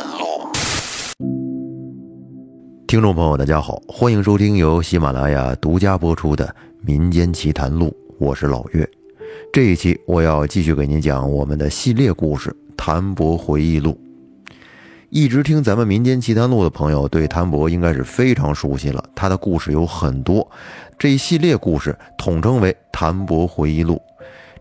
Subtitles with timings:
[0.00, 0.48] 探路。
[2.86, 6.46] 听众朋友，大家好，欢迎收听由喜马拉雅独家播出的
[6.80, 8.88] 《民间奇谈录》，我是老岳。
[9.52, 13.90] 这一期我要继续给您讲我们的系列故事《谭伯回忆录》。
[15.10, 19.04] 一直听咱们《民间奇谈录》的朋友，对谭伯应该是非常熟悉了。
[19.14, 20.48] 他的故事有很多，
[20.98, 23.96] 这一系列故事统称为《谭伯回忆录》。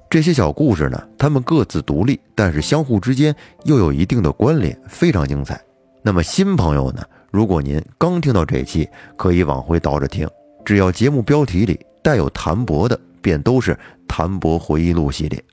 [0.09, 5.61] 这些小故事呢，他们各自独立，但是相互之间又有一定的关联，非常精彩。
[6.01, 10.27] 那么新朋友呢，如果您刚听到这一期，可以往回倒着听，
[10.65, 13.73] 只要节目标题里带有谭博的，便都是
[14.07, 15.43] 《谭博回忆录》系列。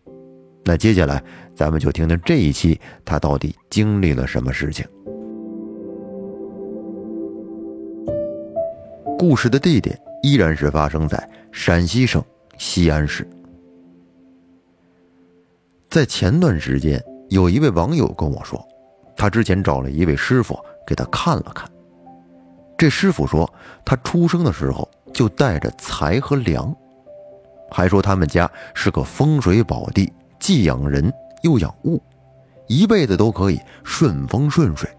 [0.65, 1.23] 那接下来
[1.55, 4.87] 咱们就听听这一期他到底经历了什么事情。
[9.19, 12.25] 故事的地点依然是发生在陕西省
[12.57, 13.29] 西安市。
[15.89, 18.63] 在前段时间，有一位网友跟我说，
[19.17, 21.71] 他之前找了一位师傅给他看了看。
[22.77, 23.51] 这师傅说，
[23.85, 26.75] 他出生的时候就带着财和粮，
[27.71, 31.11] 还说他们家是个风水宝地，既养人
[31.43, 32.03] 又养物，
[32.67, 34.91] 一辈子都可以顺风顺水。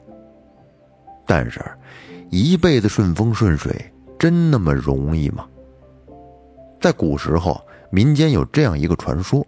[1.27, 1.61] 但是，
[2.31, 5.45] 一辈子顺风顺水真那么容易吗？
[6.81, 9.45] 在古时候，民间有这样一个传说。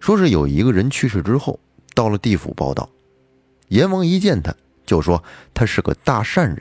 [0.00, 1.58] 说是有一个人去世之后，
[1.94, 2.88] 到了地府报道，
[3.68, 5.22] 阎王一见他就说
[5.54, 6.60] 他是个大善人，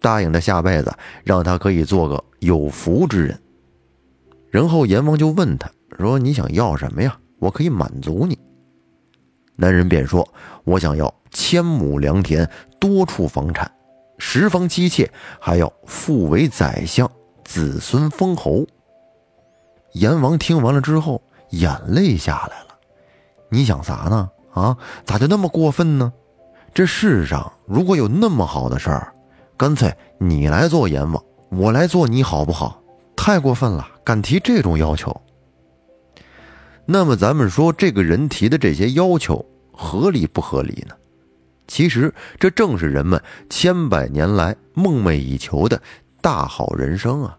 [0.00, 3.40] 答应他下辈子让他可以做个有福之人。
[4.50, 7.18] 然后阎王就问他说：“你想要什么呀？
[7.38, 8.38] 我可以满足你。”
[9.54, 10.28] 男人便说
[10.64, 12.48] ：“我想要千亩良田、
[12.80, 13.70] 多处房产、
[14.18, 17.10] 十房妻妾，还要父为宰相，
[17.44, 18.66] 子孙封侯。”
[19.94, 21.22] 阎王听完了之后。
[21.50, 22.78] 眼泪下来了，
[23.48, 24.30] 你想啥呢？
[24.52, 26.12] 啊，咋就那么过分呢？
[26.74, 29.12] 这世上如果有那么好的事儿，
[29.56, 32.82] 干脆你来做阎王，我来做你好不好？
[33.16, 35.14] 太过分了，敢提这种要求。
[36.84, 40.94] 那么咱们说，这个人提的这些要求合理不合理呢？
[41.66, 45.80] 其实这正是人们千百年来梦寐以求的
[46.20, 47.36] 大好人生啊！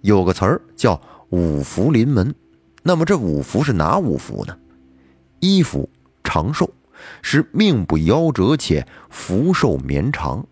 [0.00, 0.98] 有个词儿叫
[1.30, 2.34] 五福临门。
[2.82, 4.56] 那么这五福是哪五福呢？
[5.40, 5.88] 一福
[6.24, 6.70] 长寿，
[7.22, 10.42] 是命不夭折且福寿绵长；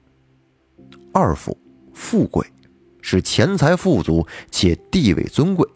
[1.13, 1.57] 二福
[1.93, 2.47] 富贵，
[3.01, 5.67] 是钱财富足且地位尊贵；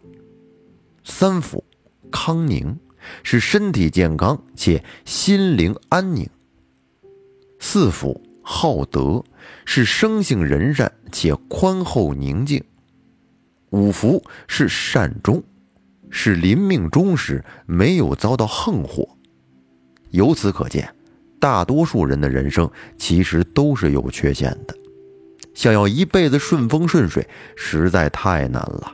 [1.03, 1.63] 三福
[2.11, 2.77] 康宁，
[3.23, 6.27] 是身体健康且心灵安宁；
[7.59, 9.23] 四福好德，
[9.65, 12.61] 是生性仁善且宽厚宁静；
[13.71, 15.43] 五福是善终。
[16.15, 19.17] 是临命终时没有遭到横祸，
[20.11, 20.87] 由此可见，
[21.39, 22.69] 大多数人的人生
[22.99, 24.75] 其实都是有缺陷的。
[25.55, 28.93] 想要一辈子顺风顺水，实在太难了。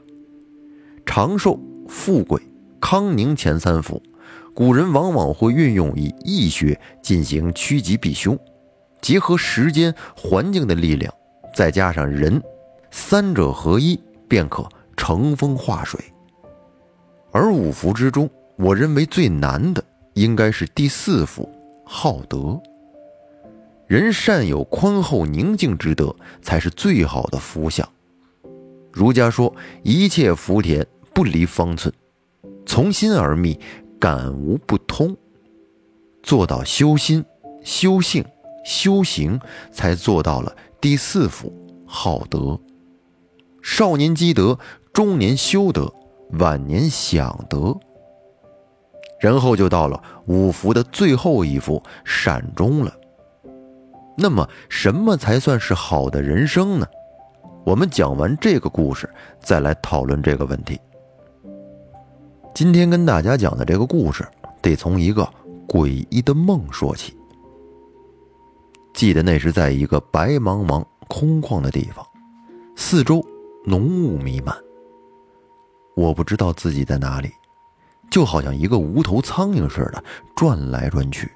[1.05, 1.59] 长寿、
[1.89, 2.41] 富贵、
[2.79, 4.01] 康宁前三福，
[4.53, 8.39] 古人往往会运用以易学进行趋吉避凶，
[9.01, 11.13] 结合时间、环境的力量，
[11.53, 12.41] 再加上人，
[12.91, 15.99] 三者合一，便可乘风化水。
[17.31, 21.47] 而五福之中，我认为最难的应该是第四福
[21.85, 22.59] 好德。
[23.87, 27.87] 人善有宽厚宁静之德，才是最好的福相。
[28.91, 29.53] 儒家说
[29.83, 31.93] ：“一切福田不离方寸，
[32.65, 33.59] 从心而觅，
[33.99, 35.15] 感无不通。”
[36.21, 37.23] 做到修心、
[37.63, 38.25] 修性、
[38.65, 39.39] 修行，
[39.71, 41.51] 才做到了第四福
[41.85, 42.59] 好德。
[43.61, 44.59] 少年积德，
[44.91, 45.93] 中年修德。
[46.33, 47.75] 晚年享得，
[49.19, 52.93] 然后就到了五福的最后一福善终了。
[54.15, 56.85] 那么，什么才算是好的人生呢？
[57.65, 60.79] 我们讲完这个故事，再来讨论这个问题。
[62.53, 64.27] 今天跟大家讲的这个故事，
[64.61, 65.27] 得从一个
[65.67, 67.15] 诡异的梦说起。
[68.93, 72.05] 记得那是在一个白茫茫、空旷的地方，
[72.75, 73.23] 四周
[73.65, 74.55] 浓雾弥漫。
[75.99, 77.29] 我不知道自己在哪里，
[78.09, 80.01] 就好像一个无头苍蝇似的
[80.33, 81.29] 转来转去。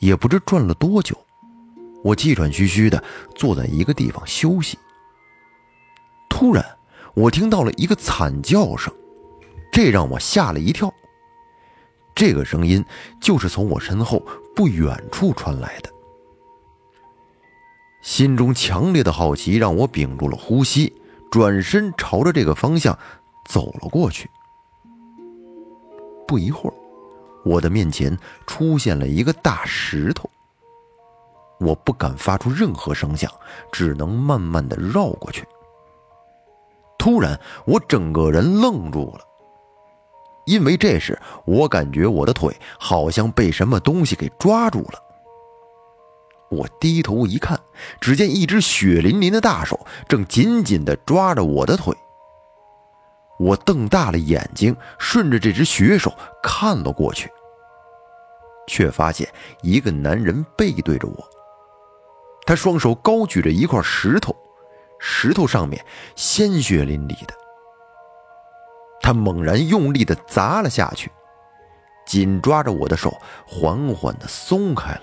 [0.00, 1.16] 也不知转了多久，
[2.04, 3.02] 我气喘吁吁的
[3.34, 4.78] 坐在一个地方休息。
[6.28, 6.62] 突然，
[7.14, 8.92] 我听到了一个惨叫声，
[9.72, 10.92] 这让我吓了一跳。
[12.14, 12.84] 这个声音
[13.18, 14.22] 就是从我身后
[14.54, 15.90] 不远处传来的。
[18.02, 20.92] 心中强烈的好奇让我屏住了呼吸，
[21.30, 22.96] 转身朝着这个方向。
[23.48, 24.28] 走了过去，
[26.26, 26.74] 不一会儿，
[27.44, 28.14] 我的面前
[28.46, 30.28] 出现了一个大石头。
[31.58, 33.28] 我不敢发出任何声响，
[33.72, 35.44] 只能慢慢的绕过去。
[36.98, 39.20] 突然，我整个人愣住了，
[40.44, 45.02] 因为这时我感觉我的腿好像被什么东西给抓住了。
[46.50, 47.58] 我低头一看，
[48.00, 51.96] 只见一只血淋淋的大手正紧紧的抓着我的腿。
[53.38, 56.12] 我瞪大了眼睛，顺着这只血手
[56.42, 57.30] 看了过去，
[58.66, 59.28] 却发现
[59.62, 61.28] 一个男人背对着我。
[62.44, 64.34] 他双手高举着一块石头，
[64.98, 65.84] 石头上面
[66.16, 67.34] 鲜血淋漓的。
[69.00, 71.10] 他猛然用力的砸了下去，
[72.06, 75.02] 紧抓着我的手缓缓的松开了。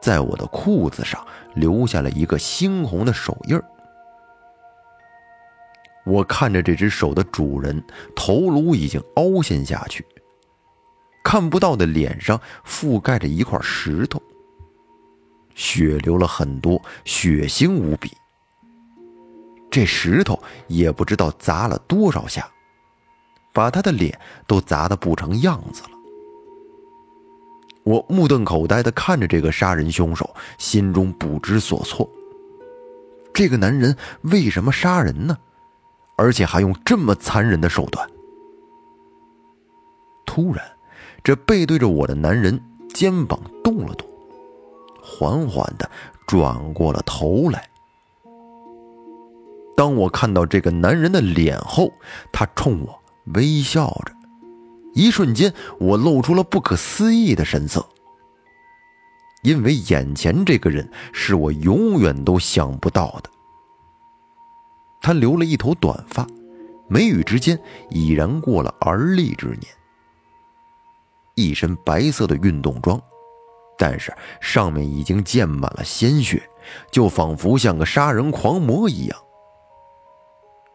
[0.00, 1.24] 在我的裤子上
[1.54, 3.64] 留下了一个猩红的手印儿。
[6.04, 7.82] 我看着这只手的主人
[8.14, 10.04] 头颅已经凹陷下去，
[11.22, 14.20] 看不到的脸上覆盖着一块石头，
[15.54, 18.10] 血流了很多，血腥无比。
[19.70, 22.50] 这石头也不知道砸了多少下，
[23.52, 25.90] 把他的脸都砸得不成样子了。
[27.84, 30.28] 我目瞪口呆地看着这个杀人凶手，
[30.58, 32.10] 心中不知所措。
[33.32, 35.38] 这个男人为什么杀人呢？
[36.16, 38.08] 而且还用这么残忍的手段？
[40.24, 40.64] 突然，
[41.22, 42.62] 这背对着我的男人
[42.94, 44.08] 肩膀动了动，
[45.02, 45.90] 缓缓地
[46.26, 47.68] 转过了头来。
[49.76, 51.92] 当我看到这个男人的脸后，
[52.30, 53.02] 他冲我
[53.34, 54.12] 微笑着。
[54.94, 57.86] 一瞬间，我露出了不可思议的神色，
[59.42, 63.30] 因为眼前这个人是我永远都想不到的。
[65.02, 66.26] 他留了一头短发，
[66.88, 67.58] 眉宇之间
[67.90, 69.62] 已然过了而立之年，
[71.34, 73.00] 一身白色的运动装，
[73.76, 76.42] 但是上面已经溅满了鲜血，
[76.90, 79.18] 就仿佛像个杀人狂魔一样。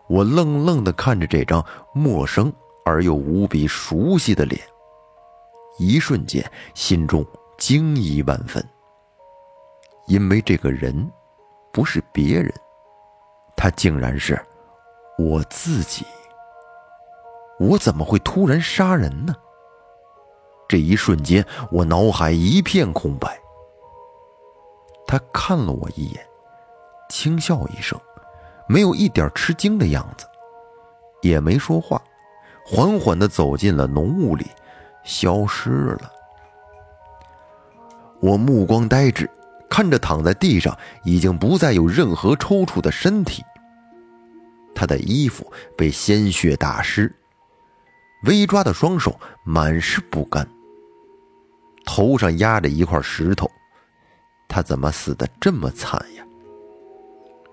[0.09, 2.53] 我愣愣地看着这张陌生。
[2.89, 4.61] 而又无比熟悉的脸，
[5.77, 7.25] 一瞬间心中
[7.57, 8.65] 惊疑万分。
[10.05, 11.11] 因为这个人
[11.73, 12.49] 不是别人，
[13.57, 14.39] 他竟然是
[15.17, 16.05] 我自己。
[17.59, 19.35] 我怎么会突然杀人呢？
[20.69, 23.39] 这一瞬间，我脑海一片空白。
[25.07, 26.23] 他看了我一眼，
[27.09, 27.99] 轻笑一声，
[28.67, 30.27] 没有一点吃惊的样子，
[31.21, 32.01] 也没说话。
[32.65, 34.45] 缓缓地走进了浓雾里，
[35.03, 36.11] 消失了。
[38.19, 39.29] 我目光呆滞，
[39.69, 43.43] 看着躺在地上已经不再有任何抽搐的身体。
[44.73, 47.13] 他的衣服被鲜血打湿，
[48.23, 50.47] 微抓的双手满是不甘。
[51.85, 53.49] 头上压着一块石头，
[54.47, 56.23] 他怎么死的这么惨呀？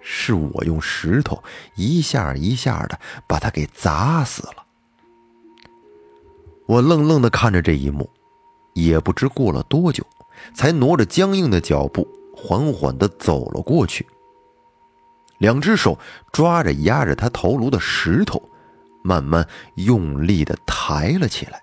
[0.07, 1.43] 是我用石头
[1.77, 4.67] 一下一下的把他给砸死了。
[6.67, 8.11] 我愣愣地看着这一幕，
[8.75, 10.05] 也不知过了多久，
[10.53, 12.07] 才挪着僵硬的脚步，
[12.37, 14.07] 缓缓地走了过去。
[15.39, 15.99] 两只手
[16.33, 18.43] 抓着压着他头颅的石头，
[19.03, 19.47] 慢慢
[19.77, 21.61] 用力地抬了起来。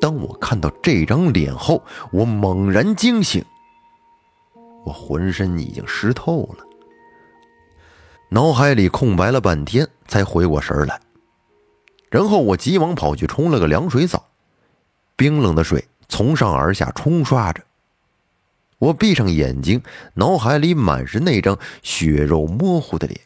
[0.00, 1.82] 当我看到这张脸后，
[2.12, 3.44] 我猛然惊醒，
[4.84, 6.64] 我浑身已经湿透了，
[8.28, 11.00] 脑海里空白了半天，才回过神来。
[12.10, 14.26] 然后我急忙跑去冲了个凉水澡，
[15.16, 17.62] 冰冷的水从上而下冲刷着。
[18.78, 19.82] 我闭上眼睛，
[20.14, 23.20] 脑海里满是那张血肉模糊的脸。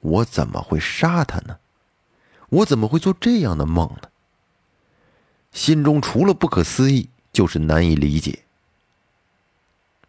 [0.00, 1.58] 我怎么会杀他呢？
[2.48, 4.08] 我怎么会做这样的梦呢？
[5.52, 8.40] 心中除了不可思议，就是难以理解。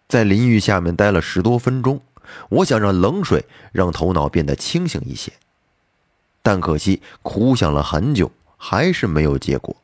[0.07, 2.01] 在淋浴下面待了十多分钟，
[2.49, 5.33] 我想让冷水让头脑变得清醒一些。
[6.41, 9.75] 但可惜，苦想了很久，还是没有结果。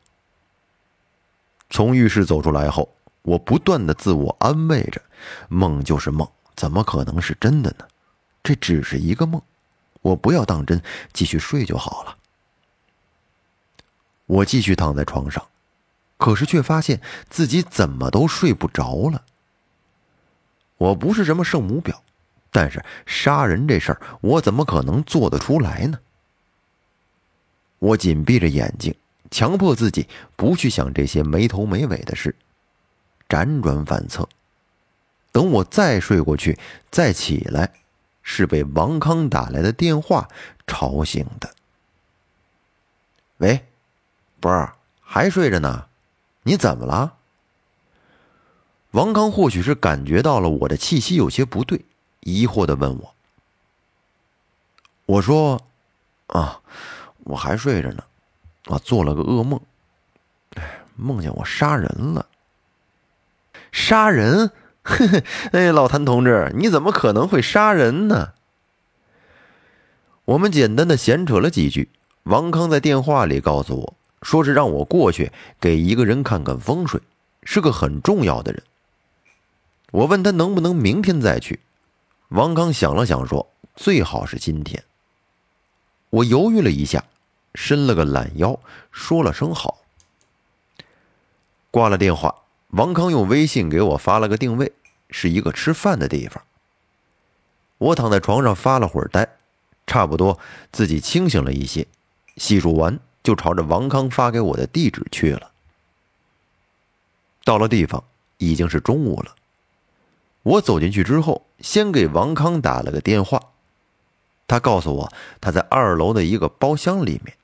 [1.70, 5.00] 从浴室走出来后，我不断的自我安慰着：
[5.48, 7.86] 梦就是梦，怎么可能是真的呢？
[8.42, 9.40] 这只是一个梦，
[10.02, 12.16] 我不要当真，继续睡就好了。
[14.26, 15.46] 我继续躺在床上，
[16.16, 19.24] 可是却发现自己怎么都睡不着了。
[20.76, 21.94] 我不是什么圣母婊，
[22.50, 25.98] 但是杀人这事儿，我怎么可能做得出来呢？
[27.78, 28.94] 我紧闭着眼睛，
[29.30, 32.34] 强迫自己不去想这些没头没尾的事，
[33.28, 34.28] 辗转反侧。
[35.32, 36.58] 等我再睡过去，
[36.90, 37.72] 再起来，
[38.22, 40.28] 是被王康打来的电话
[40.66, 41.54] 吵醒的。
[43.38, 43.64] 喂，
[44.40, 45.86] 波儿，还睡着呢？
[46.42, 47.14] 你怎么了？
[48.90, 51.84] 王康或许是感觉到了我的气息有些不对，
[52.20, 53.14] 疑惑的问我
[55.06, 55.64] ：“我说，
[56.26, 56.60] 啊，
[57.18, 58.02] 我还睡着呢，
[58.66, 59.60] 我做了个噩梦，
[60.56, 62.26] 哎，梦见我杀人了。
[63.72, 64.50] 杀人？
[64.82, 68.32] 嘿嘿哎，老谭同志，你怎么可能会杀人呢？”
[70.24, 71.88] 我们简单的闲扯了几句。
[72.24, 77.00] 王康在电话里告诉我，说是让我过去给一个人看看风水，
[77.42, 78.62] 是个很重要的人。
[79.90, 81.60] 我问他能不能明天再去，
[82.28, 84.84] 王康想了想说：“最好是今天。”
[86.10, 87.04] 我犹豫了一下，
[87.54, 88.58] 伸了个懒腰，
[88.90, 89.78] 说了声好。
[91.70, 92.34] 挂了电话，
[92.68, 94.72] 王康用微信给我发了个定位，
[95.10, 96.42] 是一个吃饭的地方。
[97.78, 99.28] 我躺在床上发了会儿呆。
[99.86, 100.38] 差不多，
[100.70, 101.86] 自己清醒了一些，
[102.36, 105.50] 洗漱完就朝着王康发给我的地址去了。
[107.42, 108.04] 到了地方，
[108.38, 109.34] 已经是中午了。
[110.44, 113.50] 我走进去之后，先给王康打了个电话，
[114.46, 117.36] 他告诉我他在二楼的一个包厢里面。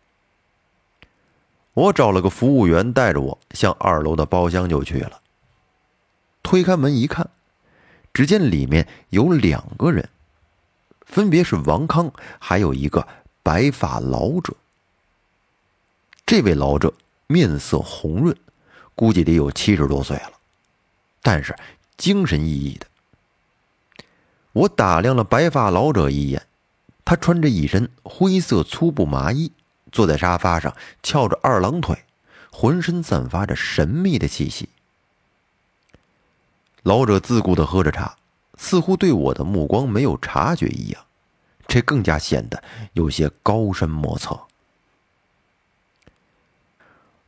[1.76, 5.21] 我找了个服务员带着我向二楼的包厢就去了。
[6.42, 7.28] 推开门一看，
[8.14, 10.09] 只见里面有两个人。
[11.04, 13.06] 分别是王康，还有一个
[13.42, 14.54] 白发老者。
[16.25, 16.95] 这位老者
[17.26, 18.35] 面色红润，
[18.95, 20.33] 估计得有七十多岁了，
[21.21, 21.54] 但是
[21.99, 22.87] 精神奕奕的。
[24.52, 26.42] 我打量了白发老者一眼，
[27.04, 29.52] 他穿着一身灰色粗布麻衣，
[29.97, 32.05] 坐在沙发上翘着二郎腿，
[32.53, 34.69] 浑身散发着神秘的气息。
[36.83, 38.17] 老者自顾的喝着茶。
[38.59, 41.05] 似乎对我的目光没有察觉一样，
[41.69, 42.62] 这更加显得
[42.95, 44.41] 有些高深莫测。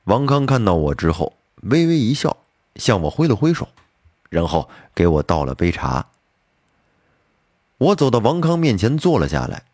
[0.04, 1.34] 王康看到我之后，
[1.64, 2.38] 微微一笑，
[2.76, 3.68] 向我挥了挥手，
[4.30, 6.06] 然后给我倒了杯茶。
[7.76, 9.64] 我走到王康面前坐了下来，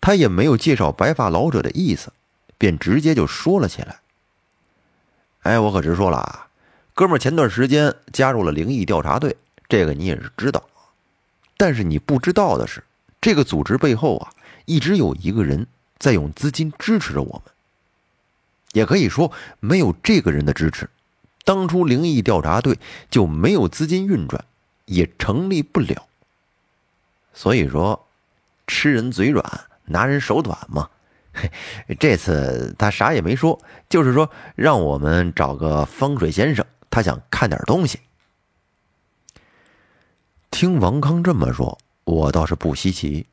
[0.00, 2.12] 他也没有介绍白发老者的意思，
[2.58, 4.00] 便直接就说了起来
[5.42, 6.48] ：“哎，我可直说了啊，
[6.94, 9.36] 哥们儿前段时间加入了灵异调查队，
[9.68, 10.62] 这个你也是知道。”
[11.58, 12.84] 但是你不知道的是，
[13.20, 14.30] 这个组织背后啊，
[14.66, 15.66] 一直有一个人
[15.98, 17.54] 在用资金支持着我们。
[18.72, 20.90] 也可以说，没有这个人的支持，
[21.44, 24.44] 当初灵异调查队就没有资金运转，
[24.84, 26.06] 也成立不了。
[27.32, 28.06] 所以说，
[28.66, 30.90] 吃人嘴软，拿人手短嘛。
[32.00, 38.00] 这次他啥也没说，就是说让我们找个风水先生，他想看点东西。
[40.50, 43.26] 听王康这么说，我倒是不稀奇。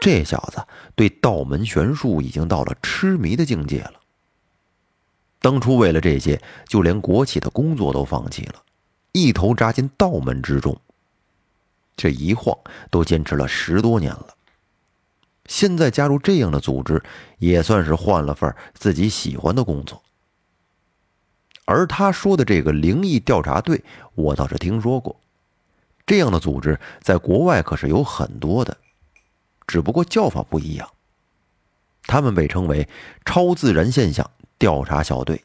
[0.00, 0.62] 这小子
[0.96, 3.94] 对道门玄术已经到了痴迷的境界了。
[5.40, 8.62] 当初为了这些，就连国企的工作都放弃了，
[9.12, 10.78] 一头扎进道门之中。
[11.96, 12.56] 这一晃
[12.90, 14.34] 都坚持了十多年了。
[15.52, 17.02] 现在加入这样的组织，
[17.36, 20.02] 也算是换了份自己喜欢的工作。
[21.66, 25.14] 而他说的这个灵异调查队，我倒是听说过。
[26.06, 28.74] 这样的组织在国外可是有很多的，
[29.66, 30.88] 只不过叫法不一样。
[32.06, 32.88] 他们被称为
[33.26, 35.44] “超自然现象调查小队”，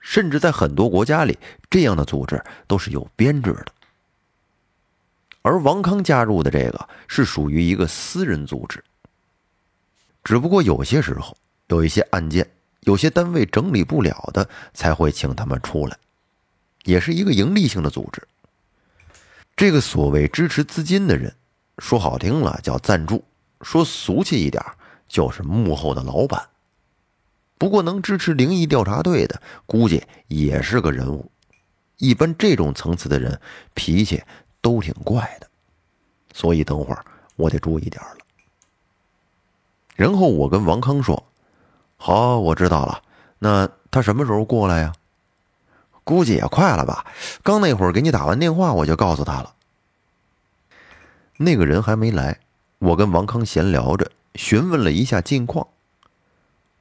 [0.00, 1.38] 甚至在很多国家里，
[1.70, 3.66] 这样的组织都是有编制的。
[5.42, 8.82] 而王康加入的这个是属于一个私人组织，
[10.24, 11.36] 只不过有些时候
[11.68, 12.50] 有一些案件，
[12.80, 15.96] 有些单位整理不了的，才会请他们出来，
[16.84, 18.26] 也是一个盈利性的组织。
[19.54, 21.32] 这个所谓支持资金的人，
[21.78, 23.22] 说好听了叫赞助，
[23.60, 24.64] 说俗气一点
[25.06, 26.48] 就是幕后的老板。
[27.56, 31.30] 不过能支持灵异调查队的，估计也是个人物。
[31.98, 33.40] 一般这种层次的人
[33.74, 34.20] 脾气
[34.60, 35.48] 都挺怪的，
[36.32, 37.04] 所以等会儿
[37.36, 38.23] 我得注意点了。
[39.94, 41.24] 然后我跟王康说
[41.96, 43.02] ：“好，我知道了。
[43.38, 44.92] 那他什么时候过来呀？”
[46.04, 47.06] 估计也快了吧，
[47.42, 49.54] 刚那会儿给你打完电话，我就告诉他了。
[51.38, 52.40] 那个人还没来，
[52.78, 55.66] 我跟王康闲聊着，询问了一下近况。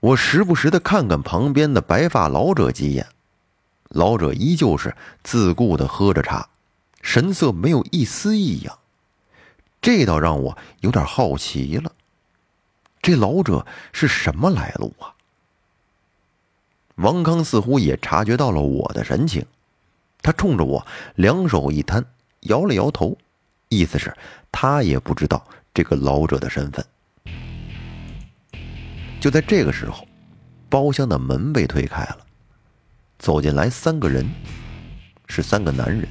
[0.01, 3.07] 我时不时的看看旁边的白发老者几眼，
[3.87, 4.93] 老者依旧是
[5.23, 6.49] 自顾的喝着茶，
[7.01, 8.77] 神色没有一丝异样。
[9.81, 11.93] 这倒让我有点好奇了，
[13.03, 15.13] 这老者是什么来路啊？
[16.95, 19.45] 王康似乎也察觉到了我的神情，
[20.21, 22.05] 他冲着我两手一摊，
[22.43, 23.17] 摇了摇头，
[23.67, 24.15] 意思是
[24.53, 26.85] 他也不知道这个老者的身份。
[29.19, 30.07] 就在这个时候，
[30.69, 32.19] 包厢的门被推开了，
[33.19, 34.25] 走进来三个人，
[35.27, 36.07] 是三个男人，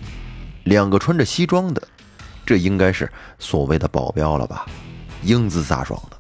[0.64, 1.88] 两个穿着西装的，
[2.44, 4.66] 这应该是所谓的保镖了吧？
[5.22, 6.18] 英姿飒爽的。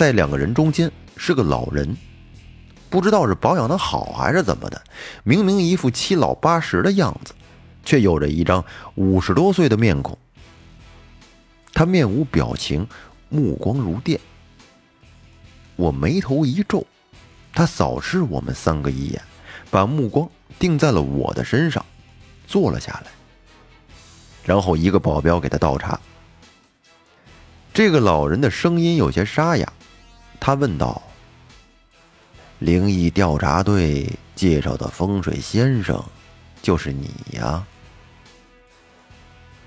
[0.00, 1.94] 在两个人中间是个老人，
[2.88, 4.82] 不知道是保养的好还是怎么的，
[5.24, 7.34] 明明一副七老八十的样子，
[7.84, 8.64] 却有着一张
[8.94, 10.16] 五十多岁的面孔。
[11.74, 12.88] 他面无表情，
[13.28, 14.18] 目光如电。
[15.76, 16.86] 我眉头一皱，
[17.52, 19.20] 他扫视我们三个一眼，
[19.70, 20.26] 把目光
[20.58, 21.84] 定在了我的身上，
[22.46, 23.10] 坐了下来。
[24.46, 26.00] 然后一个保镖给他倒茶。
[27.74, 29.70] 这个老人的声音有些沙哑，
[30.40, 31.00] 他问道
[32.58, 36.02] ：“灵异调查队介绍的风水先生，
[36.62, 37.64] 就是你呀？”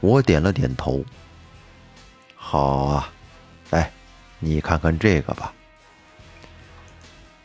[0.01, 1.05] 我点了点头。
[2.35, 3.09] 好啊，
[3.69, 3.91] 来，
[4.39, 5.53] 你看看这个吧。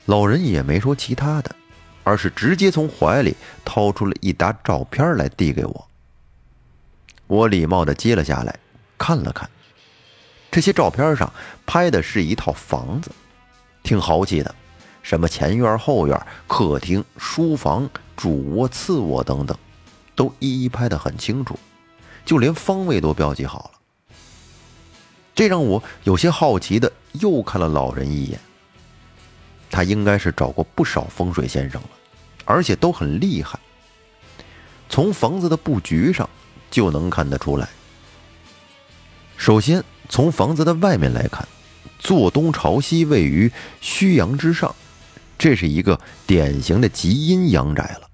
[0.07, 1.55] 老人也没说其他的，
[2.03, 5.89] 而是直接从怀里掏出了一沓照片来递给我。
[7.27, 8.59] 我礼貌的接了下来，
[8.97, 9.49] 看了看，
[10.59, 11.33] 这些照片上
[11.65, 13.13] 拍的是一套房子，
[13.85, 14.53] 挺豪气的，
[15.05, 19.57] 什么前院、后院、客厅、书房、主卧、次卧等等，
[20.17, 21.57] 都一一拍的很清楚，
[22.25, 24.19] 就连方位都标记好了。
[25.33, 28.41] 这让我有些好奇的又看了老人一眼。
[29.71, 31.91] 他应该是找过不少风水先生了，
[32.45, 33.57] 而且都很厉害。
[34.89, 36.29] 从房子的布局上
[36.69, 37.69] 就能看得出来。
[39.37, 41.47] 首先从房子的外面来看，
[41.99, 44.75] 坐东朝西，位于虚阳之上，
[45.39, 48.09] 这是一个典型的极阴阳宅了。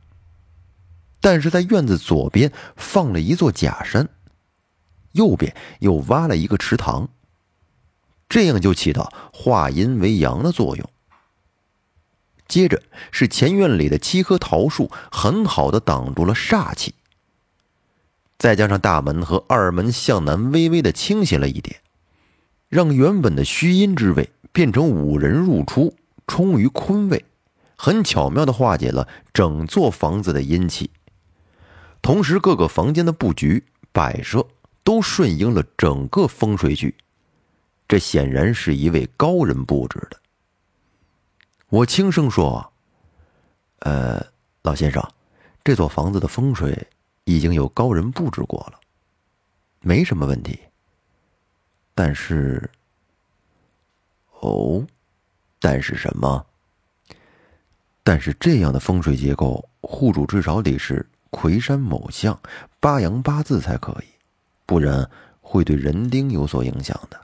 [1.20, 4.08] 但是在院子左边放了一座假山。
[5.12, 7.08] 右边又挖了一个池塘，
[8.28, 10.90] 这样就起到化阴为阳的作用。
[12.48, 12.82] 接着
[13.12, 16.94] 是前院里的七棵桃树，很好的挡住了煞气。
[18.36, 21.80] 再加上大门和二门向南微微的倾斜了一点，
[22.68, 25.94] 让原本的虚阴之位变成五人入出，
[26.26, 27.24] 冲于坤位，
[27.76, 30.90] 很巧妙的化解了整座房子的阴气。
[32.02, 34.46] 同时，各个房间的布局摆设。
[34.86, 36.94] 都顺应了整个风水局，
[37.88, 40.20] 这显然是一位高人布置的。
[41.70, 42.70] 我轻声说
[43.80, 44.22] ：“呃，
[44.60, 45.02] 老先生，
[45.64, 46.86] 这座房子的风水
[47.24, 48.78] 已经有高人布置过了，
[49.80, 50.58] 没什么问题。
[51.94, 52.68] 但是，
[54.40, 54.84] 哦，
[55.60, 56.44] 但是什么？
[58.02, 62.38] 但是这样的风水结构，户主至少得是魁山某相，
[62.80, 64.04] 八阳八字才可以。”
[64.66, 65.10] 不然
[65.42, 67.20] 会对人丁有所影响的。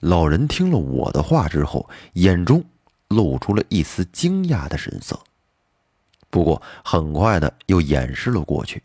[0.00, 2.64] 老人听了我的话之后，眼中
[3.08, 5.20] 露出了一丝惊讶的神色，
[6.30, 8.82] 不过很快的又掩饰了过去，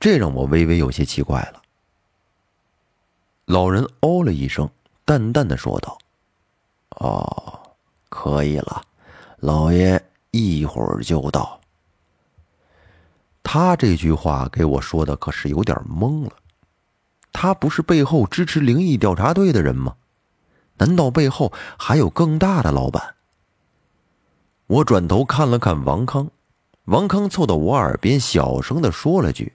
[0.00, 1.62] 这让我微微有些奇怪了。
[3.46, 4.68] 老人哦了一声，
[5.04, 5.98] 淡淡的说道
[7.00, 7.62] ：“哦，
[8.08, 8.82] 可以了，
[9.38, 11.60] 老爷一会儿就到。”
[13.42, 16.32] 他这句话给我说的可是有点懵了。
[17.32, 19.94] 他不是背后支持灵异调查队的人吗？
[20.78, 23.14] 难道背后还有更大的老板？
[24.66, 26.30] 我转头看了看王康，
[26.86, 29.52] 王康凑到我耳边小声的说了句：“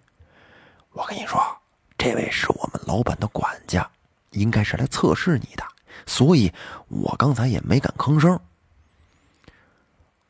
[0.93, 1.41] 我跟你说，
[1.99, 3.87] 这位是我们老板的管家，
[4.31, 5.63] 应该是来测试你的，
[6.05, 6.49] 所以
[6.87, 8.39] 我刚才也没敢吭声。”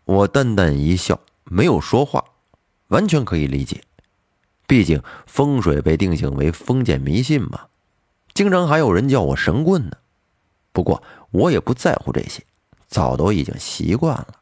[0.03, 2.25] 我淡淡一笑，没有说话。
[2.87, 3.83] 完全可以理解，
[4.65, 7.67] 毕竟风水被定性为封建迷信嘛，
[8.33, 9.97] 经常还有人叫我神棍呢。
[10.71, 12.43] 不过我也不在乎这些，
[12.87, 14.39] 早都已经习惯了。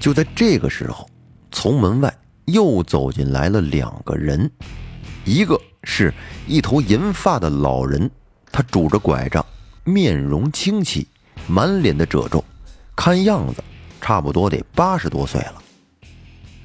[0.00, 1.08] 就在这个时候，
[1.52, 2.12] 从门外
[2.46, 4.50] 又走进来了两个人，
[5.24, 6.12] 一个是
[6.46, 8.10] 一头银发的老人，
[8.50, 9.44] 他拄着拐杖，
[9.84, 11.06] 面容清奇，
[11.48, 12.44] 满脸的褶皱，
[12.94, 13.62] 看样子
[14.00, 15.62] 差不多得八十多岁了。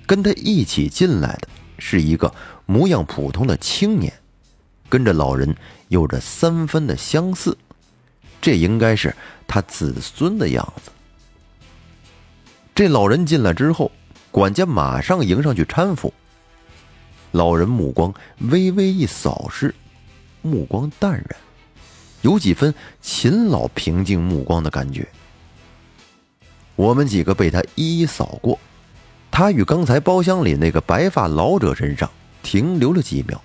[0.05, 1.47] 跟他一起进来的
[1.79, 2.33] 是一个
[2.65, 4.13] 模样普通的青年，
[4.87, 5.55] 跟着老人
[5.87, 7.57] 有着三分的相似，
[8.39, 9.15] 这应该是
[9.47, 10.91] 他子孙的样子。
[12.75, 13.91] 这老人进来之后，
[14.31, 16.13] 管家马上迎上去搀扶。
[17.31, 19.75] 老人目光微微一扫视，
[20.41, 21.35] 目光淡然，
[22.21, 25.07] 有几分秦老平静目光的感觉。
[26.75, 28.57] 我们几个被他一一扫过。
[29.29, 32.09] 他与刚才包厢里那个白发老者身上
[32.43, 33.41] 停留了几秒，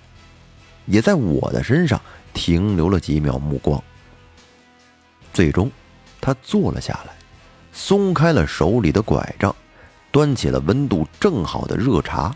[0.85, 2.01] 也在我的身上
[2.33, 3.81] 停留了几秒目光。
[5.33, 5.71] 最终，
[6.19, 7.13] 他坐了下来，
[7.71, 9.55] 松开了手里的拐杖，
[10.17, 12.35] 端起了温度正好的热茶，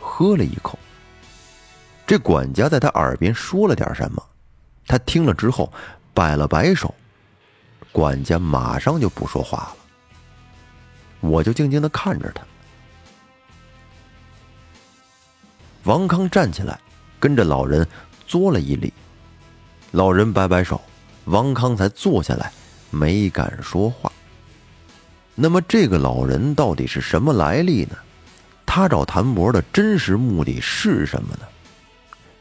[0.00, 0.78] 喝了一口。
[2.06, 4.24] 这管家在他耳边说了点什么，
[4.86, 5.70] 他听了之后
[6.14, 6.94] 摆了摆手，
[7.92, 9.76] 管家马上就不说话了。
[11.20, 12.42] 我就静静的看着他。
[15.84, 16.80] 王康站起来，
[17.20, 17.86] 跟着老人
[18.26, 18.90] 作了一礼，
[19.90, 20.80] 老人摆摆手，
[21.26, 22.50] 王康才坐下来，
[22.88, 24.10] 没敢说话。
[25.40, 27.96] 那么这个老人到底是什么来历呢？
[28.66, 31.46] 他找谭博的真实目的是什么呢？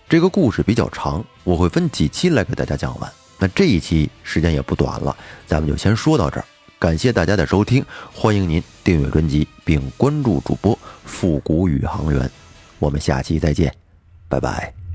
[0.10, 3.12] 这个故事比较长，我会分几期来给大家讲完。
[3.38, 6.45] 那这一期时间也不短了，咱们就先说到这儿。
[6.79, 12.29] 感谢大家的收听，欢迎您订阅专辑并关注主播复古宇航员。
[12.79, 13.71] 我们下期再见，
[14.27, 14.87] 拜拜。